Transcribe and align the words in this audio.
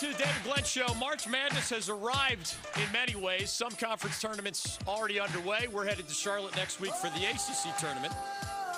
to 0.00 0.06
the 0.06 0.12
David 0.12 0.44
Glenn 0.44 0.62
Show. 0.62 0.94
March 0.94 1.26
Madness 1.26 1.70
has 1.70 1.88
arrived 1.88 2.54
in 2.76 2.92
many 2.92 3.16
ways. 3.16 3.50
Some 3.50 3.72
conference 3.72 4.20
tournaments 4.20 4.78
already 4.86 5.18
underway. 5.18 5.66
We're 5.72 5.86
headed 5.86 6.06
to 6.06 6.14
Charlotte 6.14 6.54
next 6.54 6.80
week 6.80 6.92
for 6.94 7.08
the 7.08 7.24
ACC 7.24 7.76
tournament. 7.78 8.12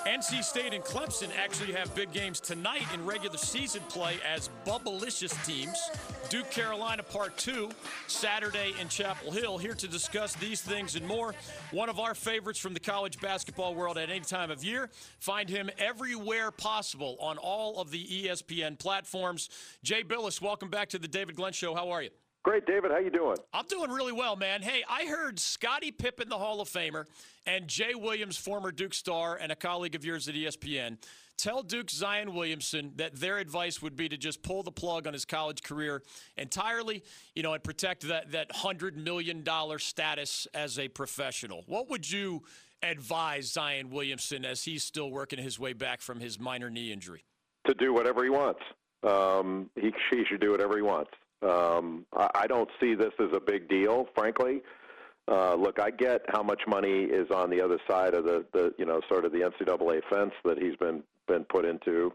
NC 0.05 0.43
State 0.43 0.73
and 0.73 0.83
Clemson 0.83 1.29
actually 1.37 1.73
have 1.73 1.93
big 1.93 2.11
games 2.11 2.39
tonight 2.39 2.81
in 2.91 3.05
regular 3.05 3.37
season 3.37 3.83
play 3.87 4.15
as 4.27 4.49
Bubblicious 4.65 5.45
teams. 5.45 5.77
Duke 6.29 6.49
Carolina 6.49 7.03
Part 7.03 7.37
2, 7.37 7.69
Saturday 8.07 8.73
in 8.81 8.89
Chapel 8.89 9.31
Hill. 9.31 9.59
Here 9.59 9.75
to 9.75 9.87
discuss 9.87 10.33
these 10.35 10.59
things 10.61 10.95
and 10.95 11.07
more, 11.07 11.35
one 11.69 11.87
of 11.87 11.99
our 11.99 12.15
favorites 12.15 12.57
from 12.57 12.73
the 12.73 12.79
college 12.79 13.21
basketball 13.21 13.75
world 13.75 13.99
at 13.99 14.09
any 14.09 14.21
time 14.21 14.49
of 14.49 14.63
year. 14.63 14.89
Find 15.19 15.47
him 15.47 15.69
everywhere 15.77 16.49
possible 16.49 17.15
on 17.19 17.37
all 17.37 17.79
of 17.79 17.91
the 17.91 18.03
ESPN 18.03 18.79
platforms. 18.79 19.49
Jay 19.83 20.03
Bilas, 20.03 20.41
welcome 20.41 20.69
back 20.69 20.89
to 20.89 20.99
the 20.99 21.07
David 21.07 21.35
Glenn 21.35 21.53
Show. 21.53 21.75
How 21.75 21.91
are 21.91 22.01
you? 22.01 22.09
Great, 22.43 22.65
David. 22.65 22.89
How 22.91 22.97
you 22.97 23.11
doing? 23.11 23.37
I'm 23.53 23.65
doing 23.67 23.91
really 23.91 24.11
well, 24.11 24.35
man. 24.35 24.63
Hey, 24.63 24.83
I 24.89 25.05
heard 25.05 25.39
Scottie 25.39 25.91
Pippen, 25.91 26.27
the 26.27 26.39
Hall 26.39 26.59
of 26.59 26.67
Famer, 26.67 27.05
and 27.45 27.67
Jay 27.67 27.93
Williams, 27.93 28.35
former 28.35 28.71
Duke 28.71 28.95
star 28.95 29.37
and 29.39 29.51
a 29.51 29.55
colleague 29.55 29.93
of 29.93 30.03
yours 30.03 30.27
at 30.27 30.33
ESPN, 30.33 30.97
tell 31.37 31.61
Duke 31.61 31.91
Zion 31.91 32.33
Williamson 32.33 32.93
that 32.95 33.15
their 33.15 33.37
advice 33.37 33.79
would 33.83 33.95
be 33.95 34.09
to 34.09 34.17
just 34.17 34.41
pull 34.41 34.63
the 34.63 34.71
plug 34.71 35.05
on 35.05 35.13
his 35.13 35.23
college 35.23 35.61
career 35.61 36.01
entirely, 36.35 37.03
you 37.35 37.43
know, 37.43 37.53
and 37.53 37.63
protect 37.63 38.07
that 38.07 38.31
that 38.31 38.51
hundred 38.51 38.97
million 38.97 39.43
dollar 39.43 39.77
status 39.77 40.47
as 40.55 40.79
a 40.79 40.87
professional. 40.87 41.63
What 41.67 41.91
would 41.91 42.09
you 42.09 42.41
advise 42.81 43.51
Zion 43.51 43.91
Williamson 43.91 44.45
as 44.45 44.63
he's 44.63 44.83
still 44.83 45.11
working 45.11 45.37
his 45.37 45.59
way 45.59 45.73
back 45.73 46.01
from 46.01 46.19
his 46.19 46.39
minor 46.39 46.71
knee 46.71 46.91
injury? 46.91 47.23
To 47.67 47.75
do 47.75 47.93
whatever 47.93 48.23
he 48.23 48.31
wants. 48.31 48.61
Um, 49.03 49.69
he, 49.75 49.91
he 50.09 50.23
should 50.27 50.41
do 50.41 50.49
whatever 50.49 50.75
he 50.75 50.81
wants. 50.81 51.11
Um, 51.41 52.05
I, 52.13 52.29
I 52.35 52.47
don't 52.47 52.69
see 52.79 52.95
this 52.95 53.13
as 53.19 53.29
a 53.33 53.39
big 53.39 53.67
deal, 53.67 54.07
frankly. 54.15 54.61
Uh, 55.27 55.55
look, 55.55 55.79
I 55.79 55.91
get 55.91 56.21
how 56.29 56.43
much 56.43 56.61
money 56.67 57.03
is 57.03 57.29
on 57.31 57.49
the 57.49 57.61
other 57.61 57.79
side 57.89 58.13
of 58.13 58.25
the, 58.25 58.45
the 58.53 58.73
you 58.77 58.85
know, 58.85 59.01
sort 59.07 59.25
of 59.25 59.31
the 59.31 59.39
NCAA 59.39 60.01
fence 60.09 60.33
that 60.43 60.57
he's 60.57 60.75
been 60.75 61.03
been 61.27 61.45
put 61.45 61.63
into, 61.63 62.11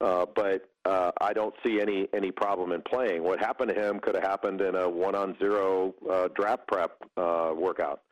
uh, 0.00 0.24
but 0.34 0.68
uh, 0.84 1.12
I 1.20 1.32
don't 1.32 1.54
see 1.64 1.80
any 1.80 2.08
any 2.14 2.32
problem 2.32 2.72
in 2.72 2.82
playing. 2.82 3.22
What 3.22 3.38
happened 3.38 3.72
to 3.74 3.80
him 3.80 4.00
could 4.00 4.14
have 4.14 4.24
happened 4.24 4.60
in 4.60 4.74
a 4.74 4.88
one-on-zero 4.88 5.94
uh, 6.10 6.28
draft 6.34 6.66
prep 6.66 6.96
uh, 7.16 7.52
workout. 7.54 8.02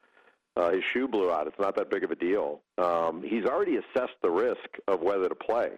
Uh, 0.56 0.72
his 0.72 0.82
shoe 0.92 1.08
blew 1.08 1.30
out. 1.30 1.46
It's 1.46 1.58
not 1.58 1.74
that 1.76 1.90
big 1.90 2.04
of 2.04 2.10
a 2.10 2.16
deal. 2.16 2.60
Um, 2.78 3.22
he's 3.22 3.44
already 3.44 3.76
assessed 3.76 4.16
the 4.22 4.30
risk 4.30 4.78
of 4.86 5.00
whether 5.00 5.28
to 5.28 5.34
play 5.34 5.72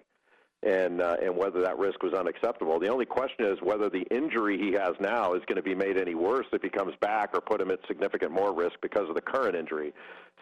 and 0.63 1.01
uh, 1.01 1.17
and 1.23 1.37
whether 1.37 1.61
that 1.61 1.79
risk 1.79 2.03
was 2.03 2.13
unacceptable. 2.15 2.81
The 2.81 2.89
only 2.89 3.07
question 3.07 3.47
is 3.47 3.59
whether 3.63 3.89
the 3.89 4.03
injury 4.11 4.59
he 4.59 4.73
has 4.73 4.95
now 5.01 5.35
is 5.35 5.43
going 5.47 5.57
to 5.57 5.63
be 5.63 5.75
made 5.75 5.97
any 5.99 6.15
worse 6.15 6.47
if 6.53 6.63
he 6.63 6.69
comes 6.69 6.95
back, 7.01 7.31
or 7.33 7.41
put 7.41 7.61
him 7.61 7.71
at 7.71 7.79
significant 7.87 8.33
more 8.33 8.53
risk 8.53 8.75
because 8.83 9.09
of 9.09 9.15
the 9.15 9.21
current 9.21 9.55
injury. 9.55 9.93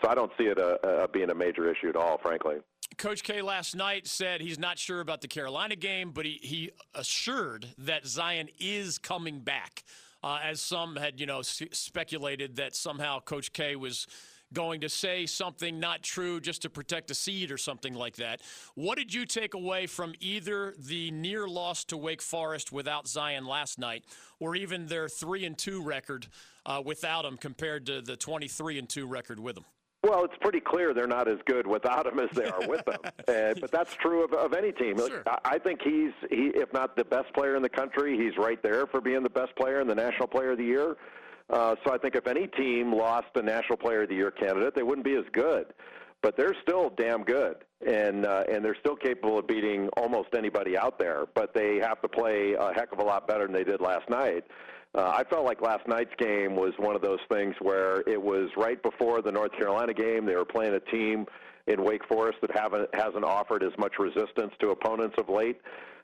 So 0.03 0.11
I 0.11 0.15
don't 0.15 0.33
see 0.39 0.45
it 0.45 0.59
uh, 0.59 0.77
uh, 0.87 1.07
being 1.09 1.31
a 1.31 1.35
major 1.35 1.71
issue 1.71 1.89
at 1.89 1.97
all, 1.97 2.19
frankly. 2.19 2.57
Coach 2.99 3.23
K 3.23 3.43
last 3.43 3.75
night 3.75 4.07
said 4.07 4.41
he's 4.41 4.59
not 4.59 4.79
sure 4.79 5.01
about 5.01 5.21
the 5.21 5.29
Carolina 5.29 5.77
game, 5.77 6.13
but 6.13 6.25
he, 6.25 6.39
he 6.43 6.71
assured 6.95 7.67
that 7.79 8.07
Zion 8.07 8.49
is 8.59 8.99
coming 8.99 9.41
back. 9.41 9.85
Uh, 10.23 10.39
as 10.43 10.61
some 10.61 10.97
had, 10.97 11.21
you 11.21 11.27
know, 11.27 11.41
s- 11.41 11.63
speculated 11.73 12.57
that 12.57 12.75
somehow 12.75 13.21
Coach 13.21 13.53
K 13.53 13.77
was 13.77 14.07
going 14.57 14.81
to 14.81 14.89
say 14.89 15.27
something 15.27 15.79
not 15.79 16.03
true 16.03 16.41
just 16.41 16.63
to 16.63 16.71
protect 16.71 17.11
a 17.11 17.15
seed 17.15 17.53
or 17.53 17.59
something 17.59 17.93
like 17.93 18.17
that. 18.17 18.41
What 18.75 18.97
did 18.97 19.13
you 19.13 19.27
take 19.27 19.53
away 19.53 19.87
from 19.87 20.15
either 20.19 20.73
the 20.79 21.11
near 21.11 21.47
loss 21.47 21.85
to 21.85 21.97
Wake 21.99 22.23
Forest 22.23 22.73
without 22.73 23.07
Zion 23.07 23.45
last 23.45 23.79
night, 23.79 24.05
or 24.41 24.57
even 24.57 24.87
their 24.87 25.11
three 25.11 25.45
and 25.45 25.59
two 25.59 25.83
record 25.83 26.29
uh, 26.65 26.83
without 26.83 27.27
him 27.27 27.37
compared 27.37 27.85
to 27.87 28.01
the 28.01 28.17
twenty 28.17 28.49
three 28.49 28.79
and 28.79 28.89
two 28.89 29.07
record 29.07 29.39
with 29.39 29.59
him? 29.59 29.67
Well, 30.03 30.25
it's 30.25 30.37
pretty 30.41 30.61
clear 30.61 30.95
they're 30.95 31.07
not 31.07 31.29
as 31.29 31.39
good 31.45 31.67
without 31.67 32.07
him 32.07 32.19
as 32.19 32.31
they 32.33 32.47
are 32.47 32.67
with 32.67 32.87
him. 32.89 33.01
uh, 33.05 33.61
but 33.61 33.71
that's 33.71 33.93
true 33.95 34.25
of, 34.25 34.33
of 34.33 34.55
any 34.55 34.73
team. 34.73 34.97
Sure. 34.97 35.23
I, 35.27 35.39
I 35.45 35.59
think 35.59 35.83
he's, 35.83 36.13
he, 36.31 36.53
if 36.55 36.73
not 36.73 36.97
the 36.97 37.05
best 37.05 37.33
player 37.35 37.57
in 37.57 37.63
the 37.63 37.69
country, 37.69 38.17
he's 38.17 38.39
right 38.39 38.63
there 38.63 38.87
for 38.87 39.01
being 39.03 39.23
the 39.23 39.31
best 39.31 39.55
player 39.57 39.81
and 39.81 39.91
the 39.91 39.95
National 39.95 40.29
Player 40.29 40.53
of 40.53 40.59
the 40.59 40.65
Year. 40.65 40.97
Uh, 41.51 41.77
so 41.85 41.93
I 41.95 41.99
think 41.99 42.17
if 42.17 42.27
any 42.27 42.47
team 42.49 42.93
lost 42.93 43.29
a 43.37 43.43
National 43.43 43.77
Player 43.77 44.03
of 44.03 44.09
the 44.09 44.15
Year 44.17 44.31
candidate, 44.31 44.75
they 44.75 44.83
wouldn't 44.83 45.05
be 45.05 45.15
as 45.15 45.25
good. 45.33 45.67
But 46.23 46.37
they're 46.37 46.57
still 46.63 46.91
damn 46.97 47.23
good, 47.23 47.57
and 47.87 48.27
uh, 48.27 48.45
and 48.51 48.65
they're 48.65 48.77
still 48.81 48.97
capable 48.97 49.39
of 49.39 49.47
beating 49.47 49.89
almost 49.97 50.31
anybody 50.37 50.77
out 50.77 50.99
there. 50.99 51.27
But 51.35 51.55
they 51.55 51.77
have 51.77 52.01
to 52.01 52.09
play 52.09 52.55
a 52.59 52.73
heck 52.73 52.91
of 52.91 52.99
a 52.99 53.05
lot 53.05 53.29
better 53.29 53.45
than 53.45 53.53
they 53.53 53.65
did 53.65 53.81
last 53.81 54.09
night. 54.09 54.45
Uh, 54.95 55.13
I 55.15 55.25
felt 55.25 55.45
like 55.45 55.61
last 55.61 55.87
night's 55.87 56.15
game 56.19 56.57
was 56.57 56.73
one 56.79 56.97
of 56.97 57.03
those 57.03 57.19
things 57.31 57.55
where 57.61 58.01
it 58.09 58.21
was 58.21 58.49
right 58.57 58.83
before 58.83 59.21
the 59.21 59.31
North 59.31 59.53
Carolina 59.53 59.93
game. 59.93 60.25
They 60.25 60.35
were 60.37 60.47
playing 60.47 60.75
a 60.75 60.81
team 60.81 61.27
in 61.67 61.85
Wake 61.85 62.05
Forest 62.09 62.39
that 62.41 62.51
haven't 62.57 62.89
hasn't 62.95 63.25
offered 63.25 63.63
as 63.63 63.73
much 63.79 63.93
resistance 63.99 64.53
to 64.61 64.71
opponents 64.71 65.17
of 65.19 65.29
late. 65.29 65.61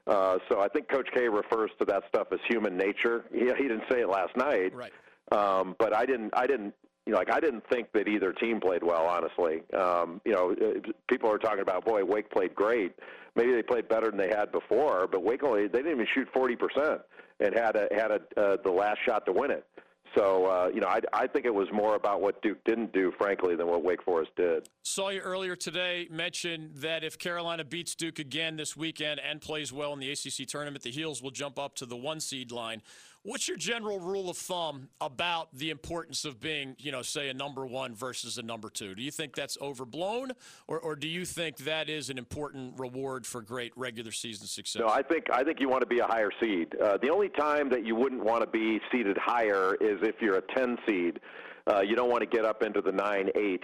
Uh, 0.07 0.39
so 0.49 0.61
I 0.61 0.69
think 0.69 0.89
Coach 0.89 1.09
K 1.15 1.29
refers 1.29 1.71
to 1.79 1.85
that 1.87 2.03
stuff 2.09 2.29
as 2.33 2.39
human 2.49 2.77
nature. 2.77 3.25
He, 3.33 3.47
he 3.47 3.63
didn't 3.69 3.85
say 3.91 4.01
it 4.01 4.09
last 4.09 4.37
night, 4.37 4.75
Right. 4.75 4.93
Um, 5.33 5.77
but 5.79 5.95
I 5.95 6.07
didn't. 6.07 6.31
I 6.35 6.47
didn't. 6.47 6.75
You 7.07 7.13
know, 7.13 7.19
like 7.19 7.33
I 7.33 7.41
didn't 7.41 7.65
think 7.69 7.89
that 7.95 8.07
either 8.07 8.33
team 8.33 8.61
played 8.61 8.85
well. 8.85 9.07
Honestly, 9.07 9.63
um, 9.77 10.21
you 10.25 10.33
know, 10.33 10.53
uh, 10.53 10.93
people 11.09 11.31
are 11.31 11.39
talking 11.39 11.61
about, 11.61 11.85
boy, 11.85 12.05
Wake 12.05 12.31
played 12.31 12.55
great. 12.55 12.95
Maybe 13.35 13.53
they 13.53 13.63
played 13.63 13.89
better 13.89 14.09
than 14.09 14.19
they 14.19 14.29
had 14.29 14.53
before, 14.53 15.09
but 15.11 15.25
Wake 15.25 15.43
only 15.43 15.67
they 15.67 15.79
didn't 15.79 15.93
even 15.93 16.07
shoot 16.15 16.29
forty 16.33 16.55
percent 16.55 17.01
and 17.41 17.55
had 17.55 17.77
a 17.77 17.89
had 17.93 18.11
a 18.11 18.41
uh, 18.41 18.57
the 18.65 18.71
last 18.71 18.99
shot 19.05 19.27
to 19.27 19.33
win 19.33 19.51
it. 19.51 19.67
So 20.17 20.47
uh, 20.47 20.69
you 20.73 20.81
know, 20.81 20.89
I, 20.89 21.01
I 21.13 21.27
think 21.27 21.47
it 21.47 21.55
was 21.55 21.69
more 21.73 21.95
about 21.95 22.21
what 22.21 22.41
Duke 22.43 22.59
didn't 22.65 22.93
do, 22.93 23.13
frankly, 23.19 23.57
than 23.57 23.67
what 23.67 23.83
Wake 23.83 24.03
Forest 24.03 24.31
did. 24.37 24.69
Saw 24.83 25.09
you 25.09 25.21
earlier 25.21 25.57
today 25.57 26.07
mention 26.11 26.71
that 26.77 27.03
if 27.03 27.19
Carolina 27.19 27.65
beats 27.65 27.95
Duke 27.95 28.19
again 28.19 28.57
this 28.57 28.77
weekend 28.77 29.21
and 29.21 29.41
plays 29.41 29.73
well 29.73 29.93
in 29.93 30.01
the 30.01 30.11
ACC 30.11 30.47
tournament, 30.47 30.85
the 30.85 30.91
Heels 30.91 31.23
will 31.23 31.31
jump 31.31 31.59
up 31.59 31.75
to 31.77 31.87
the 31.87 31.97
one 31.97 32.21
seed 32.21 32.53
line. 32.53 32.83
What's 33.25 33.47
your 33.47 33.57
general 33.57 34.01
rule 34.01 34.29
of 34.29 34.37
thumb 34.37 34.89
about 35.01 35.55
the 35.55 35.71
importance 35.71 36.25
of 36.25 36.41
being, 36.41 36.75
you 36.81 36.91
know, 36.91 37.03
say 37.03 37.29
a 37.29 37.35
number 37.35 37.65
one 37.65 37.95
versus 37.95 38.37
a 38.37 38.43
number 38.43 38.69
two? 38.69 38.97
Do 38.97 39.03
you 39.03 39.13
think 39.13 39.37
that's 39.37 39.57
overblown, 39.61 40.33
or, 40.67 40.81
or 40.81 40.97
do 40.97 41.07
you 41.07 41.25
think 41.25 41.59
that 41.59 41.89
is 41.89 42.11
an 42.11 42.19
important 42.19 42.81
reward 42.81 43.25
for 43.25 43.41
great 43.41 43.73
regular 43.77 44.11
season 44.11 44.49
success? 44.49 44.81
No, 44.81 44.89
I 44.89 45.03
think 45.03 45.27
I 45.33 45.45
think 45.45 45.61
you 45.61 45.69
want 45.69 45.83
to 45.83 45.87
be 45.87 46.01
a 46.01 46.05
higher 46.05 46.31
seed. 46.43 46.75
Uh, 46.83 46.99
the 47.01 47.11
only 47.11 47.29
time 47.29 47.71
that 47.71 47.87
you 47.87 47.95
wouldn't 47.95 48.25
want 48.25 48.41
to 48.43 48.49
be 48.49 48.81
seeded 48.91 49.17
higher 49.19 49.77
is 49.77 49.99
if 50.03 50.17
you're 50.21 50.39
a 50.39 50.55
10 50.57 50.79
seed. 50.89 51.21
Uh, 51.73 51.81
you 51.81 51.95
don't 51.95 52.11
want 52.11 52.23
to 52.23 52.27
get 52.27 52.45
up 52.45 52.65
into 52.65 52.81
the 52.81 52.91
nine, 52.91 53.29
eight. 53.37 53.63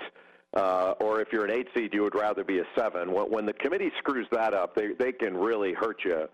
Uh, 0.54 0.94
or 1.00 1.20
if 1.20 1.28
you're 1.32 1.44
an 1.44 1.50
eight 1.50 1.66
seed, 1.76 1.92
you 1.92 2.02
would 2.02 2.14
rather 2.14 2.44
be 2.44 2.60
a 2.60 2.64
seven. 2.78 3.12
When, 3.12 3.24
when 3.24 3.44
the 3.44 3.52
committee 3.54 3.90
screws 3.98 4.28
that 4.30 4.54
up, 4.54 4.76
they 4.76 4.92
they 4.98 5.10
can 5.10 5.36
really 5.36 5.74
hurt 5.74 5.98
you. 6.04 6.28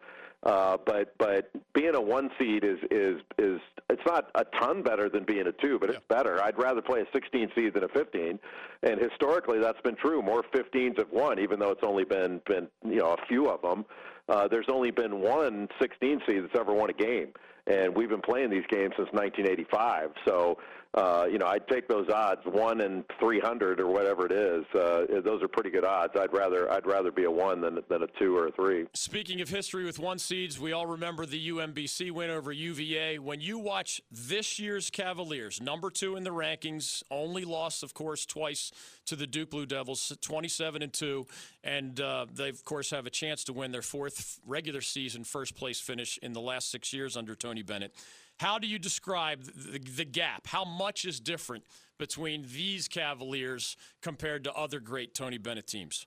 Uh, 0.44 0.77
but 0.84 1.15
but 1.19 1.50
being 1.72 1.94
a 1.94 2.00
one 2.00 2.31
seed 2.38 2.65
is 2.65 2.78
is 2.91 3.21
is 3.38 3.60
it's 3.88 4.03
not 4.06 4.31
a 4.34 4.44
ton 4.60 4.82
better 4.82 5.09
than 5.09 5.25
being 5.25 5.47
a 5.47 5.53
two, 5.53 5.78
but 5.78 5.88
it's 5.88 6.00
better. 6.09 6.43
I'd 6.43 6.59
rather 6.59 6.82
play 6.82 7.00
a 7.00 7.06
16 7.15 7.50
seed 7.55 7.72
than 7.72 7.84
a 7.84 7.88
15, 7.88 8.38
and 8.83 9.00
historically 9.00 9.59
that's 9.59 9.81
been 9.81 9.97
true. 9.97 10.21
More 10.21 10.43
15s 10.54 10.99
have 10.99 11.10
won, 11.10 11.38
even 11.38 11.59
though 11.59 11.71
it's 11.71 11.83
only 11.83 12.04
been 12.04 12.43
been 12.47 12.69
you 12.84 12.97
know 12.97 13.15
a 13.15 13.27
few 13.27 13.49
of 13.49 13.62
them. 13.62 13.87
Uh, 14.28 14.47
there's 14.47 14.66
only 14.71 14.91
been 14.91 15.21
one 15.21 15.69
16 15.81 16.21
seed 16.27 16.43
that's 16.43 16.60
ever 16.60 16.75
won 16.75 16.91
a 16.91 16.94
game, 16.94 17.28
and 17.66 17.94
we've 17.94 18.10
been 18.10 18.22
playing 18.22 18.50
these 18.50 18.66
games 18.69 18.93
since 18.97 19.09
1985. 19.12 20.10
So 20.27 20.59
uh, 20.94 21.27
you 21.28 21.38
know, 21.38 21.47
I'd 21.47 21.66
take 21.66 21.88
those 21.88 22.09
odds, 22.09 22.41
one 22.44 22.81
in 22.81 23.05
300 23.19 23.81
or 23.81 23.88
whatever 23.88 24.27
it 24.27 24.32
is. 24.32 24.65
Uh, 24.72 25.21
those 25.25 25.43
are 25.43 25.49
pretty 25.49 25.71
good 25.71 25.84
odds. 25.84 26.12
I'd 26.16 26.32
rather 26.32 26.71
I'd 26.71 26.87
rather 26.87 27.10
be 27.10 27.25
a 27.25 27.31
one 27.31 27.60
than 27.60 27.81
than 27.88 28.05
a 28.05 28.06
two 28.19 28.37
or 28.37 28.47
a 28.47 28.53
three. 28.53 28.87
Speaking 28.94 29.41
of 29.41 29.49
history 29.49 29.84
with 29.84 29.99
one 29.99 30.21
seeds, 30.21 30.60
we 30.60 30.72
all 30.72 30.86
remember 30.86 31.27
the 31.27 31.48
UMBC 31.48 32.13
win 32.13 32.30
over 32.30 32.53
UVA. 32.53 33.18
When 33.18 33.41
you 33.41 33.59
watch 33.59 34.01
this 34.13 34.60
year's 34.60 34.89
Cavaliers, 34.89 35.60
number 35.60 35.91
two 35.91 36.15
in 36.15 36.22
the 36.22 36.30
rankings, 36.30 37.03
only 37.10 37.45
lost, 37.45 37.83
of 37.83 37.92
course, 37.92 38.24
twice 38.24 38.71
to 39.07 39.16
the 39.16 39.27
Duke 39.27 39.51
Blue 39.51 39.66
Devils, 39.66 40.16
27 40.21 40.80
and 40.80 40.92
two, 40.92 41.27
and 41.65 42.01
uh, 42.01 42.27
they 42.33 42.51
of 42.51 42.65
course 42.65 42.91
have 42.91 43.07
a 43.07 43.10
chance 43.10 43.42
to 43.45 43.53
win 43.53 43.72
their 43.72 43.83
fourth 43.83 44.39
regular 44.47 44.80
season 44.80 45.24
first 45.24 45.57
place 45.57 45.80
finish 45.80 46.18
in 46.22 46.33
the 46.33 46.41
last 46.41 46.71
six 46.71 46.92
years 46.92 47.16
under 47.16 47.34
Tony 47.34 47.63
Bennett. 47.63 47.92
How 48.39 48.59
do 48.59 48.66
you 48.66 48.78
describe 48.78 49.45
the, 49.45 49.78
the 49.78 50.04
gap? 50.04 50.47
How 50.47 50.65
much 50.65 51.04
is 51.04 51.21
different 51.21 51.65
between 51.98 52.47
these 52.53 52.89
Cavaliers 52.89 53.77
compared 54.03 54.45
to 54.45 54.53
other 54.53 54.81
great 54.81 55.15
Tony 55.15 55.39
Bennett 55.39 55.66
teams? 55.66 56.07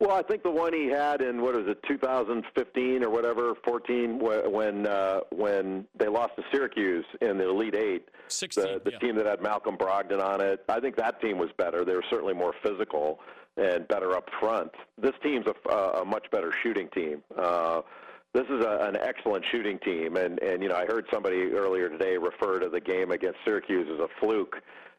Well, 0.00 0.16
I 0.16 0.22
think 0.22 0.42
the 0.42 0.50
one 0.50 0.72
he 0.72 0.86
had 0.86 1.20
in 1.20 1.40
what 1.40 1.54
was 1.54 1.68
it, 1.68 1.78
2015 1.86 3.04
or 3.04 3.10
whatever, 3.10 3.54
14, 3.64 4.18
when 4.18 4.86
uh, 4.86 5.20
when 5.30 5.86
they 5.96 6.08
lost 6.08 6.34
to 6.36 6.42
Syracuse 6.50 7.04
in 7.20 7.38
the 7.38 7.48
Elite 7.48 7.76
Eight, 7.76 8.08
16, 8.26 8.64
the, 8.64 8.80
the 8.84 8.90
yeah. 8.90 8.98
team 8.98 9.14
that 9.14 9.26
had 9.26 9.40
Malcolm 9.40 9.76
Brogdon 9.76 10.20
on 10.20 10.40
it. 10.40 10.64
I 10.68 10.80
think 10.80 10.96
that 10.96 11.20
team 11.20 11.38
was 11.38 11.50
better. 11.56 11.84
They 11.84 11.94
were 11.94 12.04
certainly 12.10 12.34
more 12.34 12.52
physical 12.64 13.20
and 13.56 13.86
better 13.86 14.16
up 14.16 14.28
front. 14.40 14.72
This 15.00 15.12
team's 15.22 15.46
a, 15.46 15.72
a 15.72 16.04
much 16.04 16.28
better 16.32 16.52
shooting 16.64 16.88
team. 16.88 17.22
Uh, 17.38 17.82
this 18.34 18.46
is 18.48 18.64
a, 18.64 18.78
an 18.88 18.96
excellent 18.96 19.44
shooting 19.50 19.78
team, 19.80 20.16
and 20.16 20.38
and 20.40 20.62
you 20.62 20.68
know 20.68 20.76
I 20.76 20.86
heard 20.86 21.06
somebody 21.12 21.52
earlier 21.52 21.88
today 21.88 22.16
refer 22.16 22.58
to 22.60 22.68
the 22.68 22.80
game 22.80 23.10
against 23.10 23.38
Syracuse 23.44 23.88
as 23.92 24.00
a 24.00 24.08
fluke. 24.20 24.56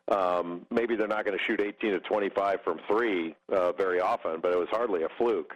Um, 0.09 0.65
maybe 0.69 0.95
they're 0.95 1.07
not 1.07 1.25
going 1.25 1.37
to 1.37 1.43
shoot 1.45 1.61
18 1.61 1.91
to 1.91 1.99
25 2.01 2.59
from 2.63 2.79
three 2.87 3.35
uh, 3.51 3.71
very 3.71 4.01
often, 4.01 4.39
but 4.41 4.51
it 4.51 4.59
was 4.59 4.67
hardly 4.69 5.03
a 5.03 5.07
fluke. 5.17 5.53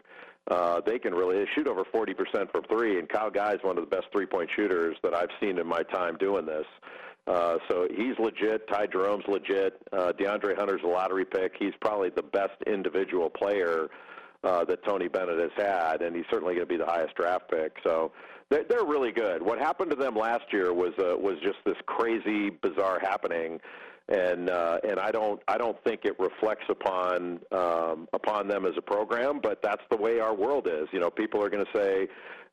Uh, 0.49 0.79
they 0.85 0.97
can 0.97 1.13
really 1.13 1.37
they 1.37 1.45
shoot 1.53 1.67
over 1.67 1.83
40% 1.83 2.49
from 2.51 2.63
three, 2.71 2.97
and 2.97 3.09
Kyle 3.09 3.29
Guy 3.29 3.53
is 3.53 3.59
one 3.61 3.77
of 3.77 3.83
the 3.83 3.93
best 3.93 4.07
three-point 4.13 4.49
shooters 4.55 4.95
that 5.03 5.13
I've 5.13 5.29
seen 5.41 5.59
in 5.59 5.67
my 5.67 5.83
time 5.83 6.15
doing 6.17 6.45
this. 6.45 6.65
Uh, 7.27 7.57
so 7.69 7.87
he's 7.93 8.17
legit. 8.17 8.65
Ty 8.69 8.87
Jerome's 8.87 9.25
legit. 9.27 9.81
Uh, 9.91 10.13
DeAndre 10.17 10.57
Hunter's 10.57 10.79
a 10.85 10.87
lottery 10.87 11.25
pick. 11.25 11.51
He's 11.59 11.73
probably 11.81 12.09
the 12.09 12.23
best 12.23 12.53
individual 12.65 13.29
player 13.29 13.89
uh, 14.43 14.65
that 14.65 14.83
Tony 14.85 15.07
Bennett 15.07 15.39
has 15.39 15.51
had, 15.57 16.01
and 16.01 16.15
he's 16.15 16.25
certainly 16.29 16.55
going 16.55 16.67
to 16.67 16.71
be 16.71 16.77
the 16.77 16.85
highest 16.85 17.15
draft 17.15 17.49
pick. 17.49 17.73
So 17.83 18.11
they're, 18.49 18.63
they're 18.69 18.85
really 18.85 19.11
good. 19.11 19.41
What 19.41 19.59
happened 19.59 19.89
to 19.91 19.95
them 19.95 20.15
last 20.15 20.45
year 20.51 20.73
was 20.73 20.93
uh, 20.99 21.17
was 21.17 21.37
just 21.43 21.57
this 21.65 21.77
crazy, 21.85 22.49
bizarre 22.49 22.99
happening 22.99 23.59
and 24.09 24.49
uh, 24.49 24.77
and 24.87 24.99
I 24.99 25.11
don't 25.11 25.41
I 25.47 25.57
don't 25.57 25.77
think 25.83 26.05
it 26.05 26.17
reflects 26.19 26.65
upon 26.69 27.39
um, 27.51 28.07
upon 28.13 28.47
them 28.47 28.65
as 28.65 28.73
a 28.77 28.81
program, 28.81 29.39
but 29.41 29.61
that's 29.61 29.81
the 29.91 29.97
way 29.97 30.19
our 30.19 30.33
world 30.33 30.67
is. 30.67 30.87
You 30.91 30.99
know, 30.99 31.09
people 31.09 31.43
are 31.43 31.49
going 31.49 31.65
to 31.65 31.77
say, 31.77 32.07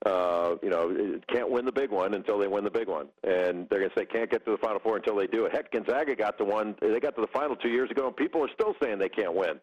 uh, 0.07 0.57
you 0.63 0.71
know, 0.71 1.19
can't 1.33 1.51
win 1.51 1.65
the 1.65 1.73
big 1.73 1.91
one 1.91 2.15
until 2.15 2.39
they 2.39 2.49
win 2.49 2.65
the 2.65 2.71
big 2.71 2.89
one, 2.89 3.07
and 3.23 3.69
they're 3.69 3.81
going 3.81 3.91
to 3.91 3.99
say 3.99 4.05
can't 4.05 4.31
get 4.31 4.45
to 4.45 4.53
the 4.53 4.59
Final 4.59 4.81
Four 4.81 4.97
until 4.97 5.17
they 5.17 5.27
do 5.27 5.47
it. 5.47 5.53
Heck, 5.53 5.73
Gonzaga 5.73 6.15
got 6.15 6.39
to 6.39 6.45
one, 6.45 6.75
they 6.81 7.01
got 7.01 7.15
to 7.17 7.23
the 7.23 7.33
final 7.33 7.57
two 7.57 7.71
years 7.71 7.91
ago, 7.91 8.07
and 8.07 8.17
people 8.17 8.43
are 8.43 8.51
still 8.55 8.75
saying 8.83 8.99
they 8.99 9.09
can't 9.09 9.35
win. 9.35 9.61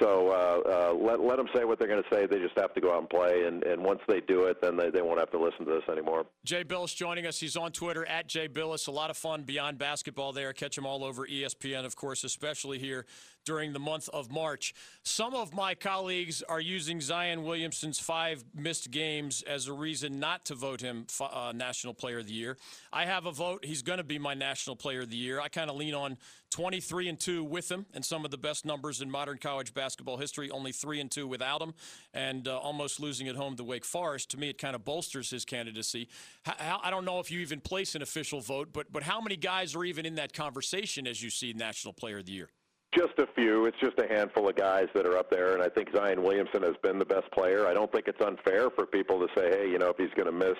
So 0.00 0.28
uh, 0.28 0.90
uh, 0.90 0.94
let 0.94 1.20
let 1.20 1.36
them 1.36 1.46
say 1.54 1.64
what 1.64 1.78
they're 1.78 1.88
going 1.88 2.02
to 2.02 2.08
say. 2.14 2.26
They 2.26 2.38
just 2.38 2.58
have 2.58 2.74
to 2.74 2.80
go 2.80 2.92
out 2.92 3.00
and 3.00 3.08
play, 3.08 3.44
and, 3.46 3.62
and 3.64 3.82
once 3.82 4.00
they 4.08 4.20
do 4.20 4.44
it, 4.44 4.60
then 4.60 4.76
they, 4.76 4.90
they 4.90 5.02
won't 5.02 5.20
have 5.20 5.30
to 5.30 5.38
listen 5.38 5.64
to 5.66 5.72
this 5.72 5.84
anymore. 5.90 6.26
Jay 6.44 6.64
Bilas 6.64 6.96
joining 6.96 7.26
us. 7.26 7.38
He's 7.38 7.56
on 7.56 7.70
Twitter 7.70 8.04
at 8.06 8.26
Jay 8.26 8.48
Bilas. 8.48 8.88
A 8.88 8.90
lot 8.90 9.10
of 9.10 9.16
fun 9.16 9.42
beyond 9.42 9.78
basketball 9.78 10.32
there. 10.32 10.52
Catch 10.52 10.76
him 10.76 10.86
all 10.86 11.04
over 11.04 11.26
ESPN, 11.26 11.84
of 11.84 11.94
course, 11.94 12.24
especially 12.24 12.78
here 12.78 13.06
during 13.44 13.72
the 13.72 13.78
month 13.78 14.08
of 14.12 14.30
March. 14.30 14.74
Some 15.02 15.34
of 15.34 15.54
my 15.54 15.74
colleagues 15.74 16.42
are 16.42 16.60
using 16.60 17.00
Zion 17.00 17.44
Williamson's 17.44 17.98
five 17.98 18.44
missed 18.54 18.90
games 18.90 19.42
as 19.42 19.68
a 19.68 19.72
reason 19.72 20.18
not 20.18 20.44
to 20.46 20.54
vote 20.54 20.80
him 20.80 21.06
uh, 21.20 21.52
National 21.54 21.94
Player 21.94 22.18
of 22.18 22.26
the 22.26 22.32
Year. 22.32 22.56
I 22.92 23.04
have 23.06 23.26
a 23.26 23.32
vote. 23.32 23.64
He's 23.64 23.82
going 23.82 23.98
to 23.98 24.04
be 24.04 24.18
my 24.18 24.34
National 24.34 24.76
Player 24.76 25.02
of 25.02 25.10
the 25.10 25.16
Year. 25.16 25.40
I 25.40 25.48
kind 25.48 25.70
of 25.70 25.76
lean 25.76 25.94
on 25.94 26.16
23 26.54 27.08
and 27.08 27.18
2 27.18 27.42
with 27.42 27.68
him 27.68 27.84
and 27.94 28.04
some 28.04 28.24
of 28.24 28.30
the 28.30 28.38
best 28.38 28.64
numbers 28.64 29.00
in 29.00 29.10
modern 29.10 29.38
college 29.38 29.74
basketball 29.74 30.18
history, 30.18 30.52
only 30.52 30.70
3 30.70 31.00
and 31.00 31.10
2 31.10 31.26
without 31.26 31.60
him, 31.60 31.74
and 32.12 32.46
uh, 32.46 32.56
almost 32.58 33.00
losing 33.00 33.26
at 33.26 33.34
home 33.34 33.56
to 33.56 33.64
Wake 33.64 33.84
Forest. 33.84 34.30
To 34.30 34.36
me, 34.36 34.50
it 34.50 34.58
kind 34.58 34.76
of 34.76 34.84
bolsters 34.84 35.30
his 35.30 35.44
candidacy. 35.44 36.08
How, 36.44 36.78
I 36.80 36.90
don't 36.90 37.04
know 37.04 37.18
if 37.18 37.28
you 37.30 37.40
even 37.40 37.60
place 37.60 37.96
an 37.96 38.02
official 38.02 38.40
vote, 38.40 38.68
but, 38.72 38.92
but 38.92 39.02
how 39.02 39.20
many 39.20 39.36
guys 39.36 39.74
are 39.74 39.84
even 39.84 40.06
in 40.06 40.14
that 40.14 40.32
conversation 40.32 41.08
as 41.08 41.20
you 41.20 41.28
see 41.28 41.52
National 41.52 41.92
Player 41.92 42.18
of 42.18 42.26
the 42.26 42.32
Year? 42.32 42.50
Just 42.96 43.18
a 43.18 43.26
few. 43.34 43.66
It's 43.66 43.76
just 43.80 43.98
a 43.98 44.06
handful 44.06 44.48
of 44.48 44.56
guys 44.56 44.86
that 44.94 45.04
are 45.06 45.16
up 45.18 45.30
there, 45.30 45.54
and 45.54 45.62
I 45.62 45.68
think 45.68 45.88
Zion 45.94 46.22
Williamson 46.22 46.62
has 46.62 46.76
been 46.82 46.98
the 46.98 47.04
best 47.04 47.30
player. 47.32 47.66
I 47.66 47.74
don't 47.74 47.90
think 47.90 48.06
it's 48.06 48.20
unfair 48.20 48.70
for 48.70 48.86
people 48.86 49.18
to 49.18 49.26
say, 49.36 49.50
hey, 49.50 49.68
you 49.68 49.78
know, 49.78 49.88
if 49.88 49.96
he's 49.96 50.14
going 50.14 50.26
to 50.26 50.32
miss 50.32 50.56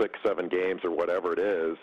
six, 0.00 0.18
seven 0.26 0.48
games 0.48 0.80
or 0.84 0.90
whatever 0.90 1.32
it 1.32 1.38
is, 1.38 1.76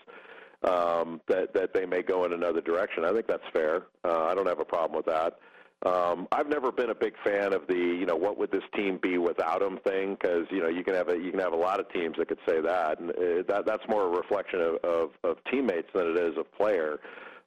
um, 0.63 1.21
that 1.27 1.53
that 1.53 1.73
they 1.73 1.85
may 1.85 2.01
go 2.01 2.25
in 2.25 2.33
another 2.33 2.61
direction. 2.61 3.05
I 3.05 3.13
think 3.13 3.27
that's 3.27 3.43
fair. 3.53 3.83
Uh, 4.03 4.25
I 4.25 4.35
don't 4.35 4.47
have 4.47 4.59
a 4.59 4.65
problem 4.65 4.97
with 4.97 5.05
that. 5.05 5.39
Um, 5.85 6.27
I've 6.31 6.47
never 6.47 6.71
been 6.71 6.91
a 6.91 6.95
big 6.95 7.13
fan 7.25 7.53
of 7.53 7.67
the 7.67 7.75
you 7.75 8.05
know 8.05 8.15
what 8.15 8.37
would 8.37 8.51
this 8.51 8.63
team 8.75 8.99
be 9.01 9.17
without 9.17 9.61
him 9.61 9.79
thing 9.85 10.17
because 10.19 10.45
you 10.49 10.61
know 10.61 10.69
you 10.69 10.83
can 10.83 10.93
have 10.93 11.09
a 11.09 11.17
you 11.17 11.31
can 11.31 11.41
have 11.41 11.51
a 11.51 11.57
lot 11.57 11.79
of 11.81 11.91
teams 11.91 12.15
that 12.17 12.29
could 12.29 12.39
say 12.47 12.61
that 12.61 12.99
and 12.99 13.09
uh, 13.11 13.43
that 13.47 13.65
that's 13.65 13.83
more 13.89 14.05
a 14.05 14.09
reflection 14.09 14.61
of, 14.61 14.75
of, 14.83 15.09
of 15.25 15.37
teammates 15.51 15.89
than 15.93 16.07
it 16.07 16.17
is 16.17 16.37
of 16.37 16.49
player. 16.53 16.99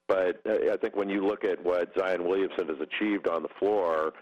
But 0.08 0.40
uh, 0.48 0.72
I 0.72 0.76
think 0.76 0.96
when 0.96 1.08
you 1.08 1.26
look 1.26 1.44
at 1.44 1.62
what 1.64 1.90
Zion 1.98 2.24
Williamson 2.26 2.68
has 2.68 2.78
achieved 2.80 3.28
on 3.28 3.42
the 3.42 3.48
floor, 3.58 4.12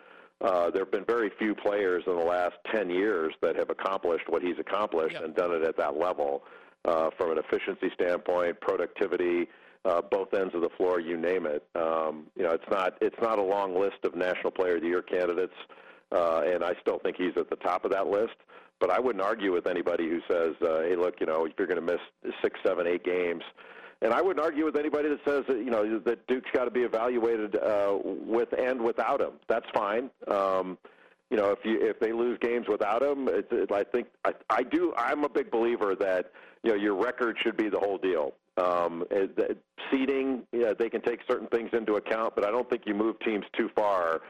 uh, 0.41 0.71
there 0.71 0.83
have 0.83 0.93
been 0.93 1.05
very 1.05 1.31
few 1.39 1.55
players 1.55 2.05
in 2.07 2.17
the 2.17 2.25
last 2.25 2.57
10 2.73 2.91
years 2.91 3.35
that 3.43 3.57
have 3.57 3.71
accomplished 3.71 4.29
what 4.29 4.43
he's 4.43 4.59
accomplished 4.59 5.15
yep. 5.15 5.25
and 5.25 5.35
done 5.35 5.53
it 5.53 5.63
at 5.63 5.77
that 5.77 5.97
level 5.99 6.43
uh, 6.85 7.11
from 7.17 7.33
an 7.33 7.39
efficiency 7.39 7.91
standpoint, 7.95 8.61
productivity, 8.61 9.49
uh, 9.85 10.01
both 10.11 10.33
ends 10.35 10.55
of 10.55 10.63
the 10.63 10.71
floor, 10.77 11.01
you 11.01 11.17
name 11.17 11.47
it. 11.47 11.67
Um, 11.75 12.27
you 12.37 12.43
know, 12.43 12.53
it's 12.53 12.69
not 12.71 12.97
it's 13.01 13.17
not 13.21 13.39
a 13.39 13.43
long 13.43 13.79
list 13.79 13.99
of 14.05 14.15
National 14.15 14.51
Player 14.51 14.77
of 14.77 14.83
the 14.83 14.89
Year 14.89 15.03
candidates, 15.03 15.55
uh, 16.13 16.43
and 16.45 16.65
I 16.65 16.73
still 16.81 16.99
think 16.99 17.17
he's 17.17 17.37
at 17.37 17.51
the 17.51 17.57
top 17.57 17.85
of 17.85 17.91
that 17.93 18.07
list. 18.07 18.35
But 18.81 18.91
I 18.91 18.99
wouldn't 18.99 19.25
argue 19.25 19.53
with 19.53 19.67
anybody 19.67 20.09
who 20.09 20.21
says, 20.31 20.55
uh, 20.63 20.83
"Hey, 20.83 20.97
look, 20.97 21.21
you 21.21 21.27
know, 21.27 21.45
if 21.45 21.53
you're 21.59 21.67
going 21.67 21.85
to 21.85 21.93
miss 21.93 22.33
six, 22.43 22.59
seven, 22.67 22.87
eight 22.87 23.05
games." 23.05 23.43
And 24.05 24.13
I 24.13 24.21
wouldn't 24.21 24.45
argue 24.45 24.67
with 24.67 24.77
anybody 24.77 25.09
that 25.09 25.21
says 25.27 25.45
that 25.49 25.57
you 25.57 25.71
know 25.71 25.99
that 26.01 26.27
Duke's 26.27 26.51
got 26.53 26.67
to 26.67 26.71
be 26.71 26.83
evaluated 26.83 27.57
uh, 27.57 27.97
with 28.03 28.53
and 28.53 28.83
without 28.83 29.23
him. 29.23 29.33
That's 29.49 29.65
fine. 29.75 30.11
Um, 30.29 30.77
you 31.31 31.39
know, 31.39 31.51
if 31.51 31.61
you 31.65 31.79
if 31.81 31.99
they 32.01 32.13
lose 32.13 32.39
games 32.43 32.67
without 32.69 33.03
him, 33.03 33.29
it, 33.29 33.49
it, 33.51 33.73
I 33.73 33.83
think 33.83 34.09
I, 34.27 34.33
I 34.51 34.63
do. 34.63 34.93
I'm 34.99 35.25
a 35.25 35.29
big 35.31 35.51
believer 35.51 35.95
that 35.99 36.33
you 36.63 36.71
know 36.71 36.77
your 36.77 36.95
record 36.95 37.39
should 37.43 37.57
be 37.57 37.71
the 37.71 37.79
whole 37.79 37.97
deal. 37.97 38.35
Um, 38.59 39.05
it, 39.11 39.59
seeding, 39.91 40.43
yeah, 40.53 40.75
they 40.79 40.91
can 40.91 41.01
take 41.01 41.21
certain 41.29 41.49
things 41.49 41.71
into 41.73 41.95
account, 41.95 42.35
but 42.35 42.47
I 42.47 42.51
don't 42.51 42.69
think 42.69 42.83
you 42.85 42.95
move 42.95 43.19
teams 43.21 43.47
too 43.59 43.71
far. 43.75 44.21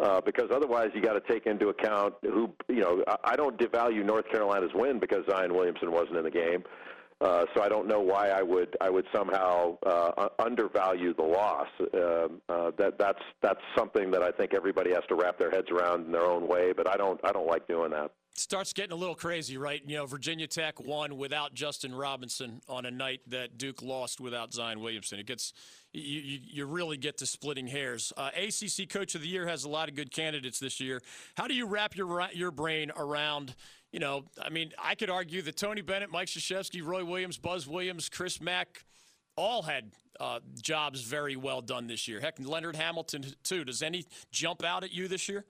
Uh, 0.00 0.20
because 0.22 0.46
otherwise, 0.50 0.88
you 0.94 1.02
got 1.02 1.14
to 1.14 1.32
take 1.32 1.44
into 1.46 1.68
account 1.68 2.14
who 2.22 2.48
you 2.68 2.80
know. 2.80 3.04
I, 3.06 3.32
I 3.32 3.36
don't 3.36 3.58
devalue 3.58 4.06
North 4.06 4.30
Carolina's 4.30 4.70
win 4.74 4.98
because 4.98 5.24
Zion 5.28 5.52
Williamson 5.52 5.92
wasn't 5.92 6.16
in 6.16 6.24
the 6.24 6.30
game. 6.30 6.64
Uh, 6.64 6.97
so 7.54 7.62
I 7.62 7.68
don't 7.68 7.88
know 7.88 8.00
why 8.00 8.28
I 8.28 8.42
would 8.42 8.76
I 8.80 8.90
would 8.90 9.06
somehow 9.14 9.76
uh, 9.84 10.28
undervalue 10.38 11.14
the 11.14 11.22
loss. 11.22 11.68
Uh, 11.80 12.28
uh, 12.48 12.70
that 12.78 12.94
that's 12.98 13.22
that's 13.42 13.60
something 13.76 14.10
that 14.12 14.22
I 14.22 14.30
think 14.30 14.54
everybody 14.54 14.90
has 14.92 15.02
to 15.08 15.16
wrap 15.16 15.38
their 15.38 15.50
heads 15.50 15.68
around 15.70 16.06
in 16.06 16.12
their 16.12 16.26
own 16.26 16.46
way. 16.46 16.72
But 16.72 16.88
I 16.88 16.96
don't 16.96 17.20
I 17.24 17.32
don't 17.32 17.46
like 17.46 17.66
doing 17.66 17.90
that. 17.90 18.12
Starts 18.34 18.72
getting 18.72 18.92
a 18.92 18.96
little 18.96 19.16
crazy, 19.16 19.58
right? 19.58 19.82
You 19.84 19.96
know, 19.96 20.06
Virginia 20.06 20.46
Tech 20.46 20.78
won 20.78 21.16
without 21.16 21.54
Justin 21.54 21.92
Robinson 21.92 22.60
on 22.68 22.86
a 22.86 22.90
night 22.90 23.20
that 23.26 23.58
Duke 23.58 23.82
lost 23.82 24.20
without 24.20 24.52
Zion 24.52 24.78
Williamson. 24.78 25.18
It 25.18 25.26
gets 25.26 25.52
you, 25.92 26.20
you, 26.20 26.38
you 26.42 26.66
really 26.66 26.98
get 26.98 27.18
to 27.18 27.26
splitting 27.26 27.66
hairs. 27.66 28.12
Uh, 28.16 28.30
ACC 28.36 28.88
Coach 28.88 29.16
of 29.16 29.22
the 29.22 29.28
Year 29.28 29.48
has 29.48 29.64
a 29.64 29.68
lot 29.68 29.88
of 29.88 29.96
good 29.96 30.12
candidates 30.12 30.60
this 30.60 30.78
year. 30.78 31.02
How 31.36 31.48
do 31.48 31.54
you 31.54 31.66
wrap 31.66 31.96
your 31.96 32.28
your 32.32 32.52
brain 32.52 32.92
around? 32.96 33.56
You 33.92 34.00
know, 34.00 34.24
I 34.40 34.50
mean, 34.50 34.72
I 34.82 34.94
could 34.94 35.10
argue 35.10 35.42
that 35.42 35.56
Tony 35.56 35.80
Bennett, 35.80 36.10
Mike 36.10 36.28
Krzyzewski, 36.28 36.84
Roy 36.84 37.04
Williams, 37.04 37.38
Buzz 37.38 37.66
Williams, 37.66 38.08
Chris 38.08 38.40
Mack 38.40 38.84
all 39.36 39.62
had 39.62 39.92
uh, 40.20 40.40
jobs 40.60 41.02
very 41.02 41.36
well 41.36 41.60
done 41.60 41.86
this 41.86 42.08
year. 42.08 42.20
Heck, 42.20 42.38
Leonard 42.38 42.76
Hamilton, 42.76 43.24
too. 43.44 43.64
Does 43.64 43.82
any 43.82 44.04
jump 44.30 44.64
out 44.64 44.84
at 44.84 44.92
you 44.92 45.08
this 45.08 45.28
year? 45.28 45.44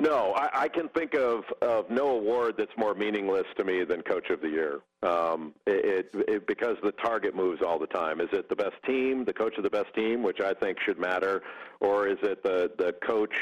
No, 0.00 0.32
I, 0.36 0.62
I 0.62 0.68
can 0.68 0.88
think 0.90 1.14
of, 1.14 1.42
of 1.60 1.90
no 1.90 2.10
award 2.10 2.54
that's 2.56 2.70
more 2.76 2.94
meaningless 2.94 3.46
to 3.56 3.64
me 3.64 3.82
than 3.82 4.02
Coach 4.02 4.30
of 4.30 4.40
the 4.40 4.48
Year. 4.48 4.80
Um, 5.02 5.54
it, 5.66 6.12
it, 6.14 6.24
it, 6.28 6.46
because 6.46 6.76
the 6.84 6.92
target 6.92 7.34
moves 7.34 7.62
all 7.66 7.80
the 7.80 7.86
time. 7.88 8.20
Is 8.20 8.28
it 8.32 8.48
the 8.48 8.54
best 8.54 8.76
team, 8.86 9.24
the 9.24 9.32
coach 9.32 9.56
of 9.56 9.64
the 9.64 9.70
best 9.70 9.92
team, 9.94 10.22
which 10.22 10.40
I 10.40 10.54
think 10.54 10.78
should 10.80 11.00
matter, 11.00 11.42
or 11.80 12.06
is 12.06 12.18
it 12.22 12.44
the 12.44 12.70
the 12.78 12.94
coach 13.04 13.32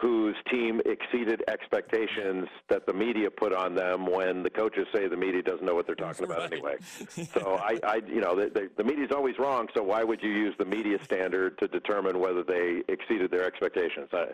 whose 0.00 0.36
team 0.48 0.80
exceeded 0.86 1.42
expectations 1.48 2.46
that 2.68 2.86
the 2.86 2.92
media 2.92 3.28
put 3.28 3.52
on 3.52 3.74
them 3.74 4.06
when 4.06 4.44
the 4.44 4.50
coaches 4.50 4.86
say 4.94 5.08
the 5.08 5.16
media 5.16 5.42
doesn't 5.42 5.66
know 5.66 5.74
what 5.74 5.86
they're 5.86 5.96
talking 5.96 6.24
about 6.24 6.38
right. 6.38 6.52
anyway. 6.52 6.76
so 7.34 7.56
I, 7.60 7.80
I, 7.82 8.00
you 8.06 8.20
know, 8.20 8.36
the, 8.36 8.48
the, 8.48 8.70
the 8.76 8.84
media 8.84 9.06
is 9.06 9.10
always 9.10 9.36
wrong. 9.40 9.66
So 9.74 9.82
why 9.82 10.04
would 10.04 10.22
you 10.22 10.30
use 10.30 10.54
the 10.56 10.64
media 10.64 10.98
standard 11.02 11.58
to 11.58 11.66
determine 11.66 12.20
whether 12.20 12.44
they 12.44 12.82
exceeded 12.88 13.32
their 13.32 13.44
expectations? 13.44 14.08
I, 14.12 14.26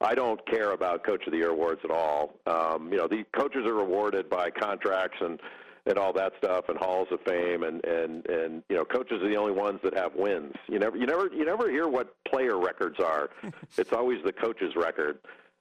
I 0.00 0.14
don't 0.14 0.44
care 0.46 0.72
about 0.72 1.04
Coach 1.04 1.26
of 1.26 1.32
the 1.32 1.38
Year 1.38 1.50
awards 1.50 1.82
at 1.84 1.90
all. 1.90 2.34
Um, 2.46 2.90
you 2.90 2.96
know, 2.96 3.06
the 3.06 3.24
coaches 3.36 3.66
are 3.66 3.74
rewarded 3.74 4.30
by 4.30 4.48
contracts 4.48 5.18
and 5.20 5.38
and 5.86 5.98
all 5.98 6.12
that 6.12 6.32
stuff 6.38 6.68
and 6.68 6.78
halls 6.78 7.08
of 7.10 7.20
fame 7.22 7.62
and 7.62 7.84
and 7.84 8.26
and 8.26 8.62
you 8.68 8.76
know 8.76 8.84
coaches 8.84 9.22
are 9.22 9.28
the 9.28 9.36
only 9.36 9.52
ones 9.52 9.80
that 9.82 9.96
have 9.96 10.14
wins. 10.14 10.54
You 10.68 10.78
never 10.78 10.96
you 10.96 11.06
never 11.06 11.28
you 11.32 11.44
never 11.44 11.70
hear 11.70 11.88
what 11.88 12.14
player 12.24 12.58
records 12.58 13.00
are. 13.00 13.30
It's 13.76 13.92
always 13.92 14.18
the 14.24 14.32
coach's 14.32 14.74
record 14.76 15.18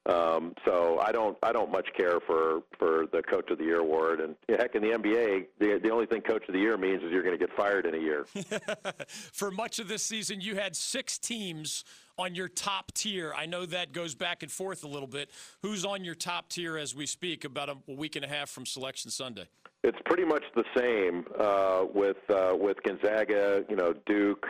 um, 0.09 0.53
so 0.65 0.99
I 0.99 1.11
don't 1.11 1.37
I 1.43 1.51
don't 1.51 1.71
much 1.71 1.87
care 1.95 2.19
for 2.25 2.61
for 2.77 3.05
the 3.11 3.21
coach 3.21 3.49
of 3.51 3.57
the 3.57 3.63
year 3.63 3.79
award 3.79 4.21
and 4.21 4.35
heck 4.47 4.75
in 4.75 4.81
the 4.81 4.89
NBA 4.89 5.47
the 5.59 5.79
the 5.81 5.89
only 5.89 6.05
thing 6.05 6.21
coach 6.21 6.43
of 6.47 6.53
the 6.53 6.59
year 6.59 6.77
means 6.77 7.03
is 7.03 7.11
you're 7.11 7.23
going 7.23 7.37
to 7.37 7.45
get 7.45 7.55
fired 7.55 7.85
in 7.85 7.95
a 7.95 7.99
year. 7.99 8.25
for 9.07 9.51
much 9.51 9.79
of 9.79 9.87
this 9.87 10.03
season 10.03 10.41
you 10.41 10.55
had 10.55 10.75
six 10.75 11.17
teams 11.17 11.83
on 12.17 12.35
your 12.35 12.49
top 12.49 12.91
tier. 12.93 13.33
I 13.35 13.45
know 13.45 13.65
that 13.67 13.93
goes 13.93 14.13
back 14.13 14.43
and 14.43 14.51
forth 14.51 14.83
a 14.83 14.87
little 14.87 15.07
bit. 15.07 15.31
Who's 15.61 15.85
on 15.85 16.03
your 16.03 16.15
top 16.15 16.49
tier 16.49 16.77
as 16.77 16.93
we 16.93 17.05
speak 17.05 17.45
about 17.45 17.69
a 17.69 17.77
week 17.91 18.15
and 18.15 18.25
a 18.25 18.27
half 18.27 18.49
from 18.49 18.65
selection 18.65 19.09
Sunday? 19.09 19.47
It's 19.83 19.97
pretty 20.05 20.25
much 20.25 20.43
the 20.55 20.65
same 20.75 21.25
uh, 21.39 21.85
with 21.93 22.17
uh, 22.29 22.55
with 22.59 22.77
Gonzaga, 22.83 23.63
you 23.69 23.77
know, 23.77 23.93
Duke, 24.05 24.45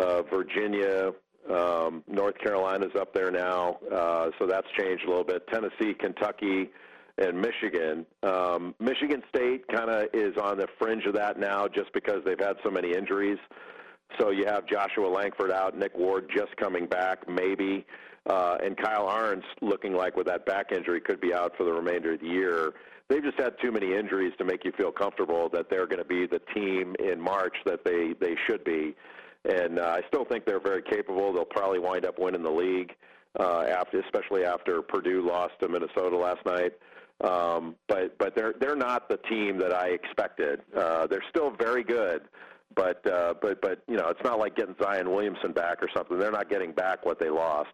uh, 0.00 0.22
Virginia, 0.22 1.12
um, 1.50 2.04
North 2.06 2.38
Carolina's 2.38 2.92
up 2.98 3.12
there 3.14 3.30
now, 3.30 3.78
uh, 3.92 4.30
so 4.38 4.46
that's 4.46 4.66
changed 4.78 5.04
a 5.04 5.08
little 5.08 5.24
bit. 5.24 5.46
Tennessee, 5.48 5.94
Kentucky, 5.98 6.70
and 7.18 7.40
Michigan. 7.40 8.06
Um, 8.22 8.74
Michigan 8.78 9.22
State 9.28 9.66
kind 9.68 9.90
of 9.90 10.06
is 10.14 10.36
on 10.40 10.58
the 10.58 10.66
fringe 10.78 11.04
of 11.06 11.14
that 11.14 11.38
now, 11.38 11.66
just 11.68 11.92
because 11.92 12.22
they've 12.24 12.38
had 12.38 12.56
so 12.64 12.70
many 12.70 12.92
injuries. 12.92 13.38
So 14.20 14.30
you 14.30 14.44
have 14.46 14.66
Joshua 14.66 15.06
Langford 15.08 15.50
out, 15.50 15.76
Nick 15.76 15.96
Ward 15.96 16.30
just 16.34 16.54
coming 16.56 16.86
back, 16.86 17.28
maybe, 17.28 17.86
uh, 18.28 18.58
and 18.62 18.76
Kyle 18.76 19.08
Ahrens 19.08 19.44
looking 19.60 19.94
like 19.94 20.16
with 20.16 20.26
that 20.26 20.46
back 20.46 20.72
injury 20.72 21.00
could 21.00 21.20
be 21.20 21.34
out 21.34 21.56
for 21.56 21.64
the 21.64 21.72
remainder 21.72 22.14
of 22.14 22.20
the 22.20 22.26
year. 22.26 22.72
They've 23.08 23.22
just 23.22 23.38
had 23.38 23.54
too 23.60 23.72
many 23.72 23.94
injuries 23.94 24.32
to 24.38 24.44
make 24.44 24.64
you 24.64 24.72
feel 24.76 24.92
comfortable 24.92 25.48
that 25.52 25.68
they're 25.68 25.86
going 25.86 25.98
to 25.98 26.04
be 26.04 26.26
the 26.26 26.40
team 26.54 26.94
in 26.98 27.20
March 27.20 27.56
that 27.66 27.84
they 27.84 28.14
they 28.20 28.36
should 28.48 28.64
be. 28.64 28.94
And 29.44 29.78
uh, 29.78 29.96
I 29.98 30.00
still 30.08 30.24
think 30.24 30.44
they're 30.44 30.60
very 30.60 30.82
capable. 30.82 31.32
They'll 31.32 31.44
probably 31.44 31.78
wind 31.78 32.06
up 32.06 32.18
winning 32.18 32.42
the 32.42 32.50
league 32.50 32.92
uh, 33.38 33.62
after, 33.62 34.00
especially 34.00 34.44
after 34.44 34.82
Purdue 34.82 35.26
lost 35.26 35.54
to 35.60 35.68
Minnesota 35.68 36.16
last 36.16 36.44
night. 36.46 36.72
Um, 37.22 37.76
but 37.88 38.18
but 38.18 38.34
they're 38.34 38.54
they're 38.60 38.76
not 38.76 39.08
the 39.08 39.18
team 39.28 39.58
that 39.58 39.72
I 39.72 39.88
expected. 39.88 40.60
Uh, 40.76 41.06
they're 41.06 41.24
still 41.28 41.50
very 41.50 41.84
good, 41.84 42.22
but 42.74 43.06
uh, 43.06 43.34
but 43.40 43.60
but 43.62 43.82
you 43.86 43.96
know 43.96 44.08
it's 44.08 44.22
not 44.24 44.38
like 44.38 44.56
getting 44.56 44.74
Zion 44.82 45.10
Williamson 45.10 45.52
back 45.52 45.82
or 45.82 45.88
something. 45.94 46.18
They're 46.18 46.32
not 46.32 46.50
getting 46.50 46.72
back 46.72 47.06
what 47.06 47.20
they 47.20 47.30
lost. 47.30 47.70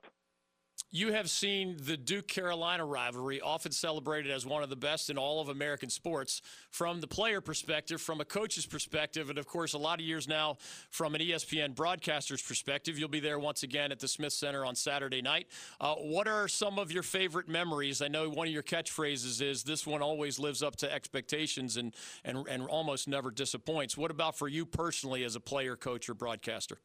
You 0.90 1.12
have 1.12 1.28
seen 1.28 1.76
the 1.78 1.98
Duke 1.98 2.28
Carolina 2.28 2.82
rivalry 2.82 3.42
often 3.42 3.72
celebrated 3.72 4.32
as 4.32 4.46
one 4.46 4.62
of 4.62 4.70
the 4.70 4.76
best 4.76 5.10
in 5.10 5.18
all 5.18 5.38
of 5.38 5.50
American 5.50 5.90
sports 5.90 6.40
from 6.70 7.02
the 7.02 7.06
player 7.06 7.42
perspective, 7.42 8.00
from 8.00 8.22
a 8.22 8.24
coach's 8.24 8.64
perspective, 8.64 9.28
and 9.28 9.38
of 9.38 9.46
course, 9.46 9.74
a 9.74 9.78
lot 9.78 10.00
of 10.00 10.06
years 10.06 10.26
now 10.26 10.56
from 10.88 11.14
an 11.14 11.20
ESPN 11.20 11.74
broadcaster's 11.74 12.40
perspective. 12.40 12.98
You'll 12.98 13.10
be 13.10 13.20
there 13.20 13.38
once 13.38 13.64
again 13.64 13.92
at 13.92 14.00
the 14.00 14.08
Smith 14.08 14.32
Center 14.32 14.64
on 14.64 14.74
Saturday 14.74 15.20
night. 15.20 15.48
Uh, 15.78 15.94
what 15.96 16.26
are 16.26 16.48
some 16.48 16.78
of 16.78 16.90
your 16.90 17.02
favorite 17.02 17.50
memories? 17.50 18.00
I 18.00 18.08
know 18.08 18.30
one 18.30 18.46
of 18.46 18.52
your 18.54 18.62
catchphrases 18.62 19.42
is 19.42 19.64
this 19.64 19.86
one 19.86 20.00
always 20.00 20.38
lives 20.38 20.62
up 20.62 20.76
to 20.76 20.90
expectations 20.90 21.76
and, 21.76 21.94
and, 22.24 22.48
and 22.48 22.62
almost 22.62 23.08
never 23.08 23.30
disappoints. 23.30 23.98
What 23.98 24.10
about 24.10 24.38
for 24.38 24.48
you 24.48 24.64
personally 24.64 25.22
as 25.24 25.36
a 25.36 25.40
player, 25.40 25.76
coach, 25.76 26.08
or 26.08 26.14
broadcaster? 26.14 26.78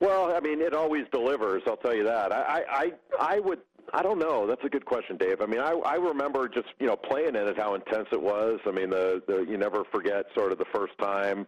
Well, 0.00 0.34
I 0.34 0.40
mean, 0.40 0.60
it 0.60 0.74
always 0.74 1.04
delivers. 1.12 1.62
I'll 1.66 1.76
tell 1.76 1.94
you 1.94 2.04
that. 2.04 2.32
I, 2.32 2.62
I, 2.68 2.92
I 3.18 3.40
would. 3.40 3.60
I 3.94 4.02
don't 4.02 4.18
know. 4.18 4.46
That's 4.48 4.64
a 4.64 4.68
good 4.68 4.84
question, 4.84 5.16
Dave. 5.16 5.40
I 5.40 5.46
mean, 5.46 5.60
I, 5.60 5.70
I 5.70 5.94
remember 5.94 6.48
just 6.48 6.66
you 6.80 6.86
know 6.86 6.96
playing 6.96 7.36
in 7.36 7.36
it, 7.36 7.56
how 7.56 7.74
intense 7.74 8.08
it 8.12 8.20
was. 8.20 8.58
I 8.66 8.72
mean, 8.72 8.90
the, 8.90 9.22
the 9.26 9.46
you 9.48 9.56
never 9.56 9.84
forget 9.92 10.26
sort 10.34 10.52
of 10.52 10.58
the 10.58 10.66
first 10.72 10.98
time 10.98 11.46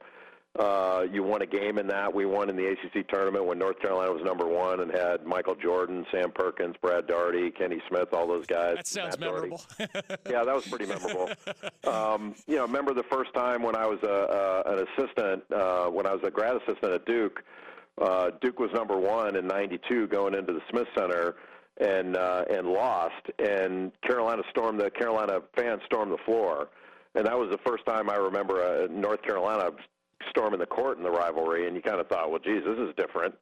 uh, 0.59 1.05
you 1.12 1.23
won 1.23 1.43
a 1.43 1.47
game 1.47 1.78
in 1.78 1.87
that. 1.87 2.12
We 2.12 2.26
won 2.26 2.50
in 2.50 2.57
the 2.57 2.67
ACC 2.67 3.09
tournament 3.09 3.45
when 3.45 3.59
North 3.59 3.78
Carolina 3.81 4.12
was 4.12 4.25
number 4.25 4.47
one 4.47 4.81
and 4.81 4.90
had 4.90 5.25
Michael 5.25 5.55
Jordan, 5.55 6.05
Sam 6.11 6.33
Perkins, 6.33 6.75
Brad 6.83 7.07
Daugherty, 7.07 7.50
Kenny 7.50 7.81
Smith, 7.88 8.09
all 8.12 8.26
those 8.26 8.47
guys. 8.47 8.76
That 8.76 8.87
sounds 8.87 9.19
memorable. 9.19 9.61
yeah, 9.78 10.45
that 10.45 10.55
was 10.55 10.67
pretty 10.67 10.87
memorable. 10.87 11.31
Um, 11.85 12.35
you 12.47 12.57
know, 12.57 12.62
remember 12.62 12.93
the 12.93 13.05
first 13.05 13.33
time 13.35 13.62
when 13.62 13.76
I 13.76 13.87
was 13.87 14.00
a, 14.02 14.11
uh, 14.11 14.62
an 14.67 14.87
assistant, 14.88 15.45
uh, 15.52 15.87
when 15.87 16.07
I 16.07 16.12
was 16.12 16.23
a 16.25 16.31
grad 16.31 16.57
assistant 16.57 16.93
at 16.93 17.07
Duke 17.07 17.45
uh, 18.00 18.31
Duke 18.40 18.59
was 18.59 18.71
number 18.73 18.97
one 18.97 19.37
in 19.37 19.47
'92 19.47 20.09
going 20.09 20.35
into 20.35 20.52
the 20.52 20.61
Smith 20.71 20.88
Center 20.97 21.37
and 21.78 22.17
uh, 22.17 22.45
and 22.50 22.69
lost, 22.69 23.23
and 23.38 23.93
Carolina 24.02 24.43
stormed 24.50 24.81
the 24.81 24.90
Carolina 24.90 25.40
fans 25.57 25.81
stormed 25.87 26.12
the 26.12 26.19
floor, 26.25 26.69
and 27.14 27.26
that 27.26 27.38
was 27.38 27.50
the 27.50 27.59
first 27.67 27.87
time 27.87 28.11
I 28.11 28.17
remember 28.17 28.62
uh, 28.62 28.87
North 28.90 29.23
Carolina 29.23 29.71
storming 30.31 30.61
the 30.61 30.67
court 30.67 30.99
in 30.99 31.05
the 31.05 31.11
rivalry, 31.11 31.67
and 31.67 31.76
you 31.76 31.83
kind 31.83 32.00
of 32.00 32.09
thought, 32.09 32.31
well, 32.31 32.40
geez, 32.40 32.62
this 32.64 32.78
is 32.78 32.95
different. 32.97 33.35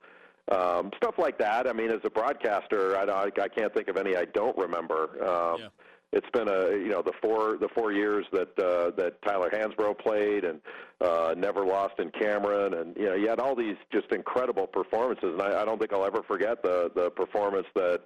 Um, 0.53 0.91
stuff 0.97 1.15
like 1.19 1.39
that. 1.39 1.67
I 1.67 1.73
mean, 1.73 1.91
as 1.91 2.01
a 2.05 2.11
broadcaster, 2.11 2.97
I, 2.97 3.31
I 3.43 3.49
can't 3.49 3.75
think 3.75 3.89
of 3.89 3.97
any 3.97 4.15
I 4.17 4.27
don't 4.27 4.57
remember. 4.57 5.11
Um, 5.27 5.61
yeah 5.61 5.69
it's 6.13 6.29
been 6.33 6.49
a 6.49 6.71
you 6.71 6.89
know 6.89 7.03
the 7.03 7.13
four 7.21 7.57
the 7.59 7.69
four 7.75 7.93
years 7.93 8.25
that 8.33 8.59
uh, 8.59 8.91
that 8.97 9.21
Tyler 9.23 9.51
Hansbrough 9.51 9.99
played 9.99 10.45
and 10.45 10.61
uh, 11.01 11.35
never 11.37 11.65
lost 11.65 11.95
in 11.99 12.11
Cameron 12.11 12.75
and 12.75 12.97
you 12.97 13.07
know 13.07 13.15
you 13.15 13.29
had 13.29 13.41
all 13.41 13.55
these 13.55 13.77
just 13.93 14.13
incredible 14.13 14.67
performances. 14.67 15.31
And 15.33 15.43
I, 15.43 15.63
I 15.63 15.65
don't 15.65 15.79
think 15.79 15.93
I'll 15.93 16.07
ever 16.07 16.23
forget 16.23 16.63
the 16.63 16.91
the 16.95 17.11
performance 17.11 17.67
that 17.75 18.03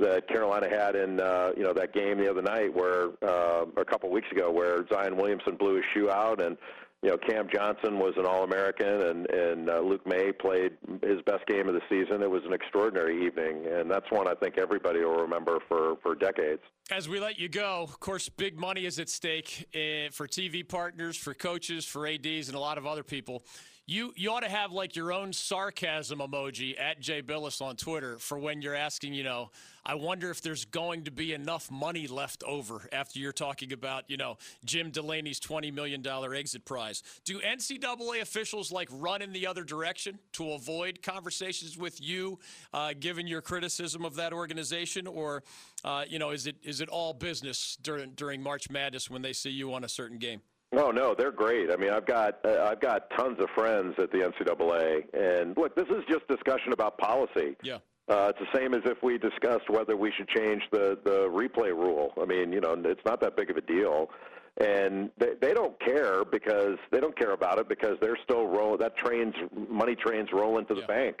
that 0.00 0.26
Carolina 0.28 0.68
had 0.68 0.96
in 0.96 1.20
uh, 1.20 1.50
you 1.56 1.62
know 1.62 1.72
that 1.72 1.92
game 1.92 2.18
the 2.18 2.28
other 2.28 2.42
night 2.42 2.74
where 2.74 3.10
uh, 3.22 3.66
a 3.76 3.84
couple 3.84 4.10
weeks 4.10 4.28
ago 4.32 4.50
where 4.50 4.86
Zion 4.88 5.16
Williamson 5.16 5.56
blew 5.56 5.76
his 5.76 5.84
shoe 5.94 6.10
out 6.10 6.42
and 6.42 6.56
you 7.02 7.08
know, 7.08 7.16
Cam 7.16 7.48
Johnson 7.52 7.98
was 7.98 8.12
an 8.18 8.26
All-American, 8.26 8.86
and 8.86 9.30
and 9.30 9.70
uh, 9.70 9.80
Luke 9.80 10.06
Maye 10.06 10.32
played 10.32 10.72
his 11.02 11.22
best 11.24 11.46
game 11.46 11.66
of 11.66 11.74
the 11.74 11.80
season. 11.88 12.22
It 12.22 12.30
was 12.30 12.42
an 12.44 12.52
extraordinary 12.52 13.24
evening, 13.24 13.66
and 13.66 13.90
that's 13.90 14.10
one 14.10 14.28
I 14.28 14.34
think 14.34 14.58
everybody 14.58 15.00
will 15.00 15.16
remember 15.22 15.58
for 15.66 15.96
for 16.02 16.14
decades. 16.14 16.60
As 16.90 17.08
we 17.08 17.18
let 17.18 17.38
you 17.38 17.48
go, 17.48 17.82
of 17.82 18.00
course, 18.00 18.28
big 18.28 18.58
money 18.58 18.84
is 18.84 18.98
at 18.98 19.08
stake 19.08 19.66
uh, 19.74 20.10
for 20.12 20.26
TV 20.26 20.66
partners, 20.66 21.16
for 21.16 21.32
coaches, 21.32 21.86
for 21.86 22.06
ads, 22.06 22.48
and 22.48 22.56
a 22.56 22.60
lot 22.60 22.76
of 22.76 22.86
other 22.86 23.02
people. 23.02 23.44
You 23.90 24.12
you 24.14 24.30
ought 24.30 24.44
to 24.44 24.48
have 24.48 24.70
like 24.70 24.94
your 24.94 25.12
own 25.12 25.32
sarcasm 25.32 26.20
emoji 26.20 26.80
at 26.80 27.00
Jay 27.00 27.22
Bilas 27.22 27.60
on 27.60 27.74
Twitter 27.74 28.18
for 28.18 28.38
when 28.38 28.62
you're 28.62 28.76
asking, 28.76 29.14
you 29.14 29.24
know, 29.24 29.50
I 29.84 29.96
wonder 29.96 30.30
if 30.30 30.42
there's 30.42 30.64
going 30.64 31.02
to 31.06 31.10
be 31.10 31.32
enough 31.32 31.72
money 31.72 32.06
left 32.06 32.44
over 32.44 32.88
after 32.92 33.18
you're 33.18 33.32
talking 33.32 33.72
about, 33.72 34.04
you 34.06 34.16
know, 34.16 34.38
Jim 34.64 34.92
Delaney's 34.92 35.40
$20 35.40 35.74
million 35.74 36.06
exit 36.06 36.64
prize. 36.64 37.02
Do 37.24 37.40
NCAA 37.40 38.20
officials 38.20 38.70
like 38.70 38.88
run 38.92 39.22
in 39.22 39.32
the 39.32 39.48
other 39.48 39.64
direction 39.64 40.20
to 40.34 40.52
avoid 40.52 41.02
conversations 41.02 41.76
with 41.76 42.00
you, 42.00 42.38
uh, 42.72 42.92
given 43.00 43.26
your 43.26 43.42
criticism 43.42 44.04
of 44.04 44.14
that 44.14 44.32
organization, 44.32 45.08
or 45.08 45.42
uh, 45.84 46.04
you 46.08 46.20
know, 46.20 46.30
is 46.30 46.46
it 46.46 46.54
is 46.62 46.80
it 46.80 46.88
all 46.88 47.12
business 47.12 47.76
during 47.82 48.12
during 48.12 48.40
March 48.40 48.70
Madness 48.70 49.10
when 49.10 49.22
they 49.22 49.32
see 49.32 49.50
you 49.50 49.74
on 49.74 49.82
a 49.82 49.88
certain 49.88 50.18
game? 50.18 50.42
No, 50.72 50.90
no, 50.90 51.14
they're 51.18 51.32
great. 51.32 51.70
I 51.70 51.76
mean, 51.76 51.90
I've 51.90 52.06
got 52.06 52.38
uh, 52.44 52.68
I've 52.70 52.80
got 52.80 53.10
tons 53.10 53.38
of 53.40 53.48
friends 53.50 53.94
at 53.98 54.12
the 54.12 54.18
NCAA, 54.18 55.02
and 55.12 55.56
look, 55.56 55.74
this 55.74 55.88
is 55.88 56.04
just 56.08 56.28
discussion 56.28 56.72
about 56.72 56.96
policy. 56.98 57.56
Yeah. 57.62 57.78
Uh, 58.08 58.32
it's 58.34 58.38
the 58.38 58.58
same 58.58 58.74
as 58.74 58.80
if 58.84 59.02
we 59.02 59.18
discussed 59.18 59.68
whether 59.68 59.96
we 59.96 60.12
should 60.12 60.28
change 60.28 60.62
the 60.70 60.98
the 61.04 61.28
replay 61.28 61.70
rule. 61.70 62.12
I 62.20 62.24
mean, 62.24 62.52
you 62.52 62.60
know, 62.60 62.74
it's 62.84 63.04
not 63.04 63.20
that 63.20 63.36
big 63.36 63.50
of 63.50 63.56
a 63.56 63.60
deal, 63.60 64.10
and 64.58 65.10
they 65.18 65.34
they 65.40 65.54
don't 65.54 65.78
care 65.80 66.24
because 66.24 66.78
they 66.92 67.00
don't 67.00 67.18
care 67.18 67.32
about 67.32 67.58
it 67.58 67.68
because 67.68 67.96
they're 68.00 68.18
still 68.22 68.46
roll 68.46 68.76
that 68.76 68.96
trains 68.96 69.34
money 69.68 69.96
trains 69.96 70.28
rolling 70.32 70.66
to 70.66 70.74
the 70.74 70.80
yeah. 70.82 70.86
bank. 70.86 71.16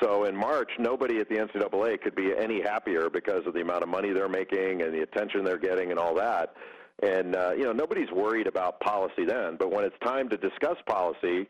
So 0.00 0.24
in 0.24 0.36
March, 0.36 0.70
nobody 0.78 1.18
at 1.18 1.28
the 1.28 1.36
NCAA 1.36 2.00
could 2.02 2.14
be 2.14 2.32
any 2.36 2.60
happier 2.60 3.08
because 3.08 3.46
of 3.46 3.54
the 3.54 3.62
amount 3.62 3.82
of 3.82 3.88
money 3.88 4.12
they're 4.12 4.28
making 4.28 4.82
and 4.82 4.92
the 4.92 5.02
attention 5.02 5.44
they're 5.44 5.58
getting 5.58 5.90
and 5.90 5.98
all 5.98 6.14
that. 6.16 6.54
And 7.02 7.36
uh, 7.36 7.52
you 7.52 7.64
know, 7.64 7.72
nobody's 7.72 8.10
worried 8.10 8.46
about 8.46 8.80
policy 8.80 9.24
then. 9.26 9.56
But 9.58 9.70
when 9.70 9.84
it's 9.84 9.98
time 10.02 10.28
to 10.30 10.36
discuss 10.36 10.76
policy, 10.86 11.46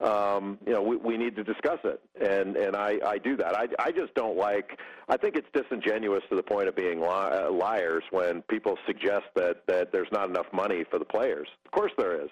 um, 0.00 0.58
you 0.66 0.72
know, 0.72 0.82
we, 0.82 0.96
we 0.96 1.16
need 1.16 1.34
to 1.36 1.44
discuss 1.44 1.78
it, 1.84 2.00
and 2.20 2.56
and 2.56 2.76
I, 2.76 2.98
I 3.04 3.18
do 3.18 3.36
that. 3.36 3.56
I, 3.56 3.66
I 3.78 3.90
just 3.90 4.14
don't 4.14 4.36
like. 4.36 4.78
I 5.08 5.16
think 5.16 5.36
it's 5.36 5.48
disingenuous 5.52 6.22
to 6.30 6.36
the 6.36 6.42
point 6.42 6.68
of 6.68 6.76
being 6.76 7.00
li- 7.00 7.06
uh, 7.08 7.50
liars 7.50 8.04
when 8.10 8.42
people 8.42 8.76
suggest 8.86 9.26
that 9.34 9.66
that 9.66 9.92
there's 9.92 10.08
not 10.12 10.28
enough 10.28 10.46
money 10.52 10.84
for 10.88 10.98
the 10.98 11.04
players. 11.04 11.48
Of 11.64 11.72
course 11.72 11.92
there 11.98 12.20
is. 12.22 12.30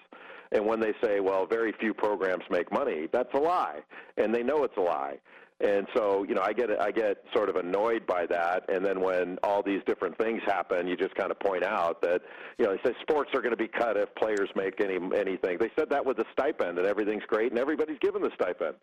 And 0.53 0.65
when 0.65 0.79
they 0.79 0.93
say, 1.03 1.19
well, 1.19 1.45
very 1.45 1.73
few 1.73 1.93
programs 1.93 2.43
make 2.49 2.71
money, 2.71 3.09
that's 3.11 3.33
a 3.33 3.39
lie, 3.39 3.79
and 4.15 4.33
they 4.33 4.43
know 4.43 4.63
it's 4.63 4.77
a 4.77 4.81
lie. 4.81 5.17
And 5.59 5.87
so, 5.95 6.23
you 6.23 6.35
know, 6.35 6.43
I 6.43 6.53
get 6.53 6.69
I 6.79 6.91
get 6.91 7.17
sort 7.35 7.49
of 7.49 7.55
annoyed 7.55 8.05
by 8.05 8.27
that. 8.27 8.65
And 8.69 8.85
then 8.85 9.01
when 9.01 9.39
all 9.41 9.63
these 9.63 9.81
different 9.87 10.15
things 10.17 10.41
happen, 10.45 10.87
you 10.87 10.95
just 10.95 11.15
kind 11.15 11.31
of 11.31 11.39
point 11.39 11.63
out 11.63 11.99
that, 12.03 12.21
you 12.59 12.65
know, 12.65 12.75
they 12.75 12.91
say 12.91 12.95
sports 13.01 13.31
are 13.33 13.41
going 13.41 13.51
to 13.51 13.57
be 13.57 13.67
cut 13.67 13.97
if 13.97 14.13
players 14.15 14.49
make 14.55 14.79
any 14.79 14.99
anything. 15.15 15.57
They 15.59 15.71
said 15.77 15.89
that 15.89 16.05
with 16.05 16.17
the 16.17 16.25
stipend, 16.31 16.77
and 16.77 16.85
everything's 16.85 17.23
great, 17.27 17.51
and 17.51 17.59
everybody's 17.59 17.97
given 17.99 18.21
the 18.21 18.31
stipend. 18.35 18.75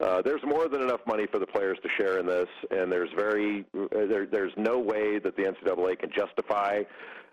Uh, 0.00 0.20
there's 0.20 0.42
more 0.44 0.68
than 0.68 0.82
enough 0.82 1.00
money 1.06 1.26
for 1.32 1.38
the 1.38 1.46
players 1.46 1.78
to 1.82 1.88
share 1.96 2.18
in 2.18 2.26
this, 2.26 2.48
and 2.70 2.92
there's 2.92 3.10
very 3.16 3.64
there, 3.90 4.26
there's 4.26 4.52
no 4.58 4.78
way 4.78 5.18
that 5.18 5.34
the 5.34 5.44
NCAA 5.44 5.98
can 5.98 6.10
justify 6.14 6.82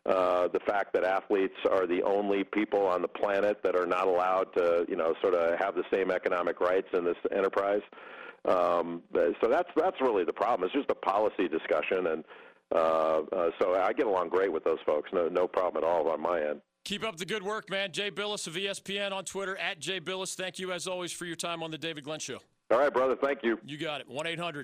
uh, 0.05 0.47
the 0.49 0.59
fact 0.59 0.93
that 0.93 1.03
athletes 1.03 1.55
are 1.69 1.87
the 1.87 2.01
only 2.03 2.43
people 2.43 2.85
on 2.85 3.01
the 3.01 3.07
planet 3.07 3.57
that 3.63 3.75
are 3.75 3.87
not 3.87 4.07
allowed 4.07 4.45
to, 4.55 4.85
you 4.87 4.95
know, 4.95 5.15
sort 5.21 5.33
of 5.33 5.57
have 5.59 5.75
the 5.75 5.83
same 5.91 6.11
economic 6.11 6.61
rights 6.61 6.87
in 6.93 7.03
this 7.03 7.17
enterprise. 7.35 7.81
Um, 8.47 9.01
so 9.13 9.49
that's 9.49 9.69
that's 9.75 9.99
really 10.01 10.23
the 10.23 10.33
problem. 10.33 10.65
It's 10.67 10.75
just 10.75 10.89
a 10.89 10.95
policy 10.95 11.47
discussion, 11.47 12.07
and 12.07 12.23
uh, 12.73 13.21
uh, 13.31 13.49
so 13.59 13.75
I 13.75 13.91
get 13.93 14.05
along 14.05 14.29
great 14.29 14.51
with 14.51 14.63
those 14.63 14.79
folks. 14.85 15.09
No 15.13 15.27
no 15.27 15.47
problem 15.47 15.83
at 15.83 15.87
all 15.87 16.07
on 16.09 16.21
my 16.21 16.41
end. 16.41 16.61
Keep 16.83 17.03
up 17.03 17.17
the 17.17 17.25
good 17.25 17.41
work, 17.41 17.69
man. 17.71 17.91
Jay 17.91 18.11
Bilas 18.11 18.45
of 18.45 18.53
ESPN 18.53 19.11
on 19.11 19.25
Twitter 19.25 19.57
at 19.57 19.79
Jay 19.79 19.99
Bilas. 19.99 20.35
Thank 20.35 20.59
you 20.59 20.71
as 20.71 20.87
always 20.87 21.11
for 21.11 21.25
your 21.25 21.35
time 21.35 21.63
on 21.63 21.71
the 21.71 21.79
David 21.79 22.03
Glenn 22.03 22.19
Show. 22.19 22.37
All 22.71 22.79
right, 22.79 22.93
brother. 22.93 23.15
Thank 23.15 23.39
you. 23.43 23.59
You 23.65 23.77
got 23.77 24.01
it. 24.01 24.09
One 24.09 24.27
eight 24.27 24.39
hundred 24.39 24.63